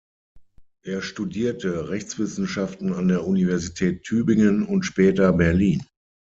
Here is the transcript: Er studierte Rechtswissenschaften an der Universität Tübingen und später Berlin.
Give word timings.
Er 0.83 1.03
studierte 1.03 1.89
Rechtswissenschaften 1.89 2.91
an 2.91 3.07
der 3.07 3.23
Universität 3.27 4.01
Tübingen 4.01 4.63
und 4.65 4.81
später 4.81 5.31
Berlin. 5.31 5.85